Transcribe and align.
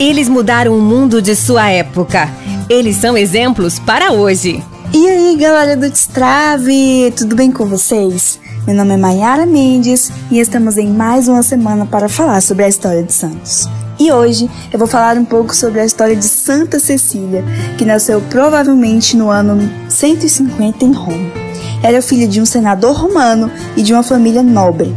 Eles 0.00 0.30
mudaram 0.30 0.78
o 0.78 0.80
mundo 0.80 1.20
de 1.20 1.36
sua 1.36 1.68
época. 1.68 2.26
Eles 2.70 2.96
são 2.96 3.18
exemplos 3.18 3.78
para 3.78 4.12
hoje. 4.12 4.64
E 4.94 5.06
aí, 5.06 5.36
galera 5.36 5.76
do 5.76 5.90
Destrave, 5.90 7.12
tudo 7.14 7.36
bem 7.36 7.52
com 7.52 7.66
vocês? 7.66 8.40
Meu 8.66 8.74
nome 8.74 8.94
é 8.94 8.96
Mayara 8.96 9.44
Mendes 9.44 10.10
e 10.30 10.40
estamos 10.40 10.78
em 10.78 10.88
mais 10.88 11.28
uma 11.28 11.42
semana 11.42 11.84
para 11.84 12.08
falar 12.08 12.40
sobre 12.40 12.64
a 12.64 12.68
história 12.68 13.02
de 13.02 13.12
Santos. 13.12 13.68
E 13.98 14.10
hoje 14.10 14.50
eu 14.72 14.78
vou 14.78 14.88
falar 14.88 15.18
um 15.18 15.24
pouco 15.26 15.54
sobre 15.54 15.80
a 15.80 15.84
história 15.84 16.16
de 16.16 16.24
Santa 16.24 16.80
Cecília, 16.80 17.44
que 17.76 17.84
nasceu 17.84 18.22
provavelmente 18.22 19.18
no 19.18 19.28
ano 19.28 19.70
150 19.90 20.82
em 20.82 20.92
Roma. 20.92 21.30
Era 21.82 22.00
filha 22.00 22.26
de 22.26 22.40
um 22.40 22.46
senador 22.46 22.96
romano 22.96 23.50
e 23.76 23.82
de 23.82 23.92
uma 23.92 24.02
família 24.02 24.42
nobre. 24.42 24.96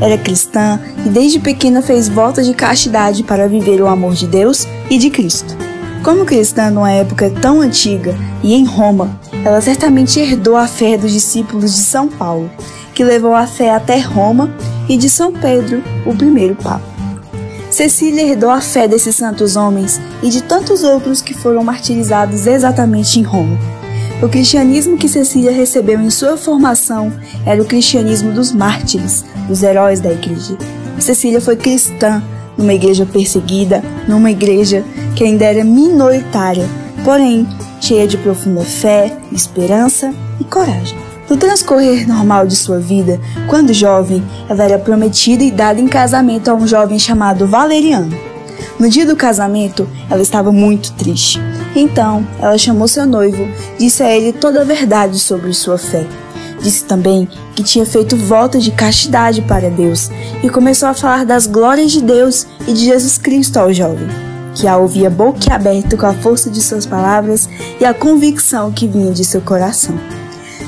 Era 0.00 0.16
cristã 0.16 0.80
e 1.04 1.08
desde 1.08 1.38
pequena 1.38 1.82
fez 1.82 2.08
votos 2.08 2.46
de 2.46 2.54
castidade 2.54 3.22
para 3.22 3.46
viver 3.46 3.82
o 3.82 3.86
amor 3.86 4.14
de 4.14 4.26
Deus 4.26 4.66
e 4.88 4.96
de 4.96 5.10
Cristo. 5.10 5.56
Como 6.02 6.24
cristã 6.24 6.70
numa 6.70 6.90
época 6.90 7.30
tão 7.42 7.60
antiga 7.60 8.16
e 8.42 8.54
em 8.54 8.64
Roma, 8.64 9.20
ela 9.44 9.60
certamente 9.60 10.18
herdou 10.18 10.56
a 10.56 10.66
fé 10.66 10.96
dos 10.96 11.12
discípulos 11.12 11.74
de 11.74 11.82
São 11.82 12.08
Paulo, 12.08 12.50
que 12.94 13.04
levou 13.04 13.34
a 13.34 13.46
fé 13.46 13.74
até 13.74 13.98
Roma, 13.98 14.50
e 14.88 14.96
de 14.96 15.08
São 15.08 15.32
Pedro, 15.32 15.82
o 16.04 16.16
primeiro 16.16 16.56
Papa. 16.56 16.82
Cecília 17.70 18.22
herdou 18.22 18.50
a 18.50 18.60
fé 18.60 18.88
desses 18.88 19.14
santos 19.14 19.54
homens 19.54 20.00
e 20.22 20.28
de 20.28 20.42
tantos 20.42 20.82
outros 20.82 21.22
que 21.22 21.32
foram 21.32 21.62
martirizados 21.62 22.46
exatamente 22.46 23.20
em 23.20 23.22
Roma. 23.22 23.56
O 24.22 24.28
cristianismo 24.28 24.98
que 24.98 25.08
Cecília 25.08 25.50
recebeu 25.50 25.98
em 25.98 26.10
sua 26.10 26.36
formação 26.36 27.10
era 27.46 27.62
o 27.62 27.64
cristianismo 27.64 28.32
dos 28.32 28.52
mártires, 28.52 29.24
dos 29.48 29.62
heróis 29.62 29.98
da 29.98 30.12
igreja. 30.12 30.58
Cecília 30.98 31.40
foi 31.40 31.56
cristã 31.56 32.22
numa 32.54 32.74
igreja 32.74 33.06
perseguida, 33.06 33.82
numa 34.06 34.30
igreja 34.30 34.84
que 35.16 35.24
ainda 35.24 35.46
era 35.46 35.64
minoritária, 35.64 36.68
porém 37.02 37.48
cheia 37.80 38.06
de 38.06 38.18
profunda 38.18 38.60
fé, 38.60 39.16
esperança 39.32 40.12
e 40.38 40.44
coragem. 40.44 40.98
No 41.30 41.38
transcorrer 41.38 42.06
normal 42.06 42.46
de 42.46 42.56
sua 42.56 42.78
vida, 42.78 43.18
quando 43.48 43.72
jovem, 43.72 44.22
ela 44.50 44.64
era 44.64 44.78
prometida 44.78 45.42
e 45.42 45.50
dada 45.50 45.80
em 45.80 45.88
casamento 45.88 46.50
a 46.50 46.54
um 46.54 46.66
jovem 46.66 46.98
chamado 46.98 47.46
Valeriano. 47.46 48.14
No 48.78 48.86
dia 48.86 49.06
do 49.06 49.16
casamento, 49.16 49.88
ela 50.10 50.20
estava 50.20 50.52
muito 50.52 50.92
triste. 50.92 51.40
Então, 51.74 52.26
ela 52.40 52.58
chamou 52.58 52.88
seu 52.88 53.06
noivo, 53.06 53.48
disse 53.78 54.02
a 54.02 54.10
ele 54.10 54.32
toda 54.32 54.62
a 54.62 54.64
verdade 54.64 55.18
sobre 55.18 55.52
sua 55.52 55.78
fé. 55.78 56.06
Disse 56.60 56.84
também 56.84 57.28
que 57.54 57.62
tinha 57.62 57.86
feito 57.86 58.16
voto 58.16 58.58
de 58.58 58.70
castidade 58.70 59.40
para 59.42 59.70
Deus 59.70 60.10
e 60.42 60.48
começou 60.48 60.88
a 60.88 60.94
falar 60.94 61.24
das 61.24 61.46
glórias 61.46 61.90
de 61.92 62.02
Deus 62.02 62.46
e 62.66 62.72
de 62.72 62.84
Jesus 62.84 63.16
Cristo 63.16 63.58
ao 63.58 63.72
jovem 63.72 64.08
que 64.54 64.66
a 64.66 64.76
ouvia 64.76 65.08
boquiaberto 65.08 65.96
com 65.96 66.06
a 66.06 66.12
força 66.12 66.50
de 66.50 66.60
suas 66.60 66.86
palavras 66.86 67.48
e 67.80 67.84
a 67.84 67.94
convicção 67.94 68.72
que 68.72 68.86
vinha 68.86 69.12
de 69.12 69.24
seu 69.24 69.40
coração. 69.40 69.94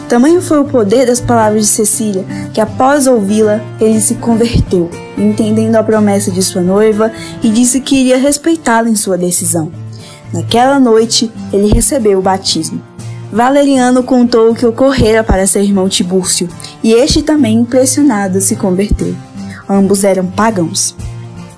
Tamanho 0.09 0.43
foi 0.43 0.61
o 0.61 0.65
poder 0.65 1.07
das 1.07 1.21
palavras 1.21 1.63
de 1.63 1.69
Cecília 1.69 2.25
que, 2.53 2.61
após 2.61 3.07
ouvi-la, 3.07 3.61
ele 3.81 4.01
se 4.01 4.15
converteu, 4.17 4.91
entendendo 5.17 5.77
a 5.77 5.83
promessa 5.83 6.31
de 6.31 6.43
sua 6.43 6.61
noiva 6.61 7.11
e 7.43 7.49
disse 7.49 7.81
que 7.81 7.97
iria 7.97 8.19
respeitá-la 8.19 8.89
em 8.89 8.97
sua 8.97 9.17
decisão. 9.17 9.73
Naquela 10.33 10.81
noite, 10.81 11.31
ele 11.53 11.73
recebeu 11.73 12.19
o 12.19 12.23
batismo. 12.23 12.81
Valeriano 13.33 14.03
contou 14.03 14.51
o 14.51 14.55
que 14.55 14.67
ocorrera 14.67 15.25
para 15.25 15.47
seu 15.47 15.63
irmão 15.63 15.89
Tibúrcio, 15.89 16.49
e 16.83 16.93
este 16.93 17.23
também, 17.23 17.59
impressionado, 17.59 18.41
se 18.41 18.57
converteu. 18.57 19.15
Ambos 19.69 20.05
eram 20.05 20.27
pagãos. 20.27 20.95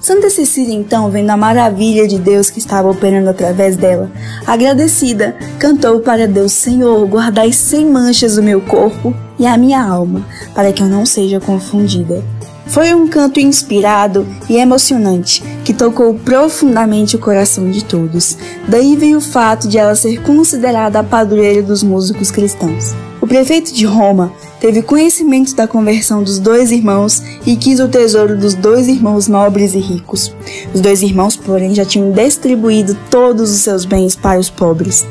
Santa 0.04 0.28
Cecília, 0.28 0.74
então, 0.74 1.10
vendo 1.10 1.30
a 1.30 1.36
maravilha 1.36 2.06
de 2.06 2.18
Deus 2.18 2.50
que 2.50 2.58
estava 2.58 2.90
operando 2.90 3.30
através 3.30 3.74
dela, 3.74 4.10
agradecida, 4.46 5.34
cantou 5.58 5.98
para 6.00 6.28
Deus: 6.28 6.52
Senhor, 6.52 7.06
guardai 7.06 7.52
sem 7.52 7.86
manchas 7.86 8.36
o 8.36 8.42
meu 8.42 8.60
corpo 8.60 9.14
e 9.38 9.46
a 9.46 9.56
minha 9.56 9.82
alma, 9.82 10.24
para 10.54 10.72
que 10.72 10.82
eu 10.82 10.86
não 10.86 11.06
seja 11.06 11.40
confundida. 11.40 12.22
Foi 12.66 12.94
um 12.94 13.06
canto 13.06 13.38
inspirado 13.38 14.26
e 14.48 14.56
emocionante 14.56 15.42
que 15.64 15.72
tocou 15.72 16.14
profundamente 16.14 17.16
o 17.16 17.18
coração 17.18 17.70
de 17.70 17.84
todos. 17.84 18.36
Daí 18.68 18.96
veio 18.96 19.18
o 19.18 19.20
fato 19.20 19.68
de 19.68 19.78
ela 19.78 19.94
ser 19.94 20.22
considerada 20.22 20.98
a 20.98 21.04
padroeira 21.04 21.62
dos 21.62 21.82
músicos 21.82 22.30
cristãos. 22.30 22.94
O 23.20 23.26
prefeito 23.26 23.72
de 23.72 23.86
Roma 23.86 24.32
teve 24.60 24.82
conhecimento 24.82 25.54
da 25.54 25.66
conversão 25.66 26.22
dos 26.22 26.38
dois 26.38 26.70
irmãos 26.70 27.22
e 27.46 27.56
quis 27.56 27.80
o 27.80 27.88
tesouro 27.88 28.36
dos 28.36 28.54
dois 28.54 28.88
irmãos 28.88 29.28
nobres 29.28 29.74
e 29.74 29.78
ricos. 29.78 30.34
Os 30.74 30.80
dois 30.80 31.02
irmãos, 31.02 31.36
porém, 31.36 31.74
já 31.74 31.84
tinham 31.84 32.12
distribuído 32.12 32.96
todos 33.10 33.50
os 33.50 33.60
seus 33.60 33.84
bens 33.84 34.16
para 34.16 34.38
os 34.38 34.50
pobres. 34.50 35.06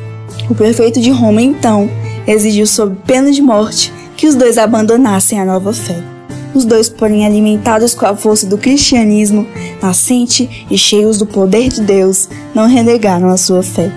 O 0.50 0.56
prefeito 0.56 1.00
de 1.00 1.12
Roma, 1.12 1.42
então, 1.42 1.90
exigiu 2.28 2.68
sob 2.68 2.96
pena 3.06 3.32
de 3.32 3.42
morte 3.42 3.94
que 4.16 4.28
os 4.28 4.36
dois 4.36 4.58
abandonassem 4.58 5.40
a 5.40 5.46
nova 5.46 5.74
fé. 5.74 6.13
Os 6.54 6.66
dois, 6.66 6.88
porém, 6.88 7.26
alimentados 7.26 7.96
com 7.96 8.06
a 8.06 8.16
força 8.16 8.46
do 8.46 8.58
cristianismo 8.58 9.46
nascente 9.82 10.66
e 10.70 10.78
cheios 10.78 11.18
do 11.18 11.26
poder 11.26 11.70
de 11.70 11.82
Deus, 11.82 12.30
não 12.54 12.68
renegaram 12.68 13.30
a 13.30 13.38
sua 13.38 13.64
fé. 13.64 13.92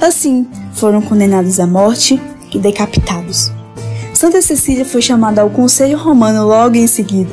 Assim, 0.00 0.46
foram 0.72 1.02
condenados 1.02 1.60
à 1.60 1.66
morte 1.66 2.18
e 2.52 2.58
decapitados. 2.58 3.52
Santa 4.14 4.40
Cecília 4.42 4.84
foi 4.84 5.00
chamada 5.00 5.40
ao 5.40 5.48
Conselho 5.50 5.96
Romano 5.96 6.46
logo 6.46 6.76
em 6.76 6.86
seguida. 6.86 7.32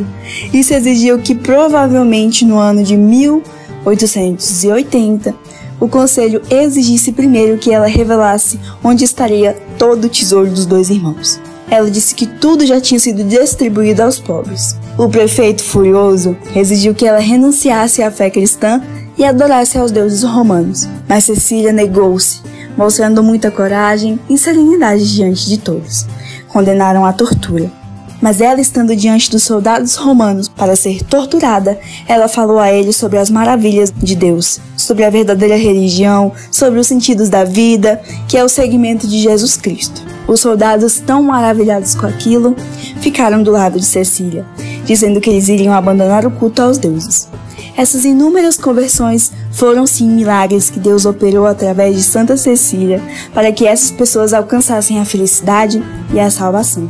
Isso 0.54 0.74
exigiu 0.74 1.20
que, 1.20 1.36
provavelmente 1.36 2.46
no 2.46 2.58
ano 2.58 2.82
de 2.84 2.96
1880, 2.96 5.36
o 5.80 5.88
Conselho 5.88 6.42
exigisse 6.50 7.12
primeiro 7.12 7.58
que 7.58 7.74
ela 7.74 7.88
revelasse 7.88 8.60
onde 8.84 9.04
estaria 9.04 9.56
todo 9.78 10.06
o 10.06 10.10
tesouro 10.10 10.50
dos 10.50 10.66
dois 10.66 10.90
irmãos. 10.90 11.40
Ela 11.70 11.92
disse 11.92 12.16
que 12.16 12.26
tudo 12.26 12.66
já 12.66 12.80
tinha 12.80 13.00
sido 13.00 13.24
distribuído 13.24 14.04
aos 14.04 14.20
pobres. 14.20 14.76
O 14.98 15.10
prefeito, 15.10 15.64
furioso, 15.64 16.38
exigiu 16.56 16.96
que 16.96 17.06
ela 17.06 17.20
renunciasse 17.20 18.02
à 18.02 18.10
fé 18.10 18.30
cristã 18.30 18.82
e 19.18 19.26
adorasse 19.26 19.78
aos 19.78 19.92
deuses 19.92 20.24
romanos, 20.24 20.88
mas 21.08 21.26
Cecília 21.26 21.74
negou-se, 21.74 22.42
mostrando 22.78 23.24
muita 23.24 23.52
coragem 23.52 24.20
e 24.30 24.38
serenidade 24.38 25.14
diante 25.14 25.48
de 25.48 25.58
todos 25.58 26.06
condenaram 26.48 27.06
à 27.06 27.14
tortura. 27.14 27.72
Mas 28.20 28.42
ela, 28.42 28.60
estando 28.60 28.96
diante 28.96 29.30
dos 29.30 29.44
soldados 29.44 29.96
romanos 29.96 30.48
para 30.48 30.76
ser 30.76 31.04
torturada, 31.04 31.80
ela 32.08 32.28
falou 32.28 32.58
a 32.58 32.72
eles 32.72 32.96
sobre 32.96 33.20
as 33.20 33.30
maravilhas 33.30 33.94
de 33.96 34.16
Deus, 34.16 34.60
sobre 34.76 35.04
a 35.04 35.10
verdadeira 35.12 35.56
religião, 35.56 36.32
sobre 36.50 36.80
os 36.80 36.88
sentidos 36.88 37.30
da 37.30 37.44
vida, 37.44 38.02
que 38.28 38.36
é 38.36 38.44
o 38.44 38.50
segmento 38.50 39.08
de 39.08 39.20
Jesus 39.20 39.56
Cristo. 39.56 40.17
Os 40.28 40.42
soldados, 40.42 41.00
tão 41.00 41.24
maravilhados 41.24 41.96
com 41.96 42.06
aquilo, 42.06 42.56
ficaram 43.00 43.42
do 43.42 43.52
lado 43.52 43.80
de 43.80 43.86
Cecília, 43.86 44.46
dizendo 44.86 45.22
que 45.22 45.30
eles 45.30 45.48
iriam 45.48 45.74
abandonar 45.74 46.26
o 46.26 46.32
culto 46.32 46.62
aos 46.62 46.78
deuses. 46.78 47.30
Essas 47.78 48.06
inúmeras 48.06 48.58
conversões 48.58 49.32
foram 49.52 49.86
sim 49.86 50.10
milagres 50.10 50.70
que 50.70 50.80
Deus 50.80 51.06
operou 51.06 51.46
através 51.46 51.96
de 51.96 52.02
Santa 52.02 52.36
Cecília 52.36 53.02
para 53.34 53.52
que 53.52 53.68
essas 53.68 53.92
pessoas 53.92 54.34
alcançassem 54.34 55.00
a 55.00 55.06
felicidade 55.06 55.82
e 56.12 56.20
a 56.20 56.30
salvação. 56.30 56.90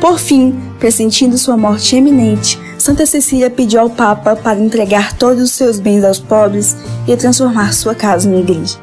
Por 0.00 0.18
fim, 0.18 0.54
pressentindo 0.78 1.38
sua 1.38 1.56
morte 1.56 1.96
eminente, 1.96 2.60
Santa 2.78 3.06
Cecília 3.06 3.48
pediu 3.48 3.80
ao 3.80 3.88
Papa 3.88 4.36
para 4.36 4.60
entregar 4.60 5.14
todos 5.14 5.42
os 5.42 5.52
seus 5.52 5.80
bens 5.80 6.04
aos 6.04 6.18
pobres 6.18 6.76
e 7.08 7.16
transformar 7.16 7.72
sua 7.72 7.94
casa 7.94 8.28
em 8.28 8.38
igreja. 8.38 8.76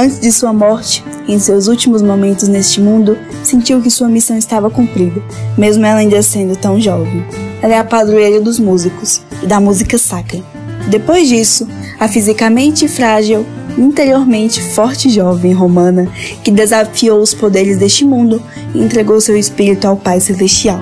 Antes 0.00 0.18
de 0.18 0.32
sua 0.32 0.50
morte, 0.50 1.04
em 1.28 1.38
seus 1.38 1.68
últimos 1.68 2.00
momentos 2.00 2.48
neste 2.48 2.80
mundo, 2.80 3.18
sentiu 3.44 3.82
que 3.82 3.90
sua 3.90 4.08
missão 4.08 4.34
estava 4.34 4.70
cumprida, 4.70 5.22
mesmo 5.58 5.84
ela 5.84 5.98
ainda 5.98 6.22
sendo 6.22 6.56
tão 6.56 6.80
jovem. 6.80 7.22
Ela 7.60 7.74
é 7.74 7.78
a 7.78 7.84
padroeira 7.84 8.40
dos 8.40 8.58
músicos 8.58 9.20
e 9.42 9.46
da 9.46 9.60
música 9.60 9.98
sacra. 9.98 10.40
Depois 10.88 11.28
disso, 11.28 11.68
a 11.98 12.08
fisicamente 12.08 12.88
frágil, 12.88 13.44
interiormente 13.76 14.62
forte 14.62 15.10
jovem 15.10 15.52
romana 15.52 16.08
que 16.42 16.50
desafiou 16.50 17.20
os 17.20 17.34
poderes 17.34 17.76
deste 17.76 18.02
mundo 18.02 18.42
e 18.74 18.82
entregou 18.82 19.20
seu 19.20 19.36
espírito 19.36 19.86
ao 19.86 19.98
Pai 19.98 20.18
Celestial. 20.18 20.80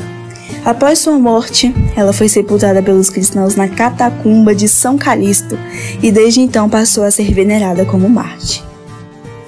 Após 0.65 1.01
sua 1.01 1.19
morte, 1.19 1.75
ela 1.97 2.13
foi 2.13 2.29
sepultada 2.29 2.81
pelos 2.81 3.11
cristãos 3.11 3.57
na 3.57 3.67
catacumba 3.67 4.55
de 4.55 4.69
São 4.69 4.97
Calixto 4.97 5.59
e 6.01 6.13
desde 6.13 6.41
então 6.41 6.71
passou 6.71 7.03
a 7.03 7.11
ser 7.11 7.35
venerada 7.35 7.85
como 7.85 8.09
Marte. 8.09 8.69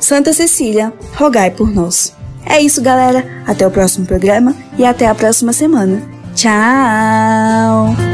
Santa 0.00 0.32
Cecília, 0.32 0.92
rogai 1.14 1.50
por 1.50 1.70
nós. 1.70 2.12
É 2.44 2.60
isso, 2.60 2.80
galera. 2.82 3.24
Até 3.46 3.66
o 3.66 3.70
próximo 3.70 4.06
programa 4.06 4.56
e 4.78 4.84
até 4.84 5.06
a 5.06 5.14
próxima 5.14 5.52
semana. 5.52 6.02
Tchau! 6.34 8.09